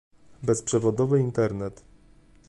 [0.43, 1.83] bezprzewodowy Internet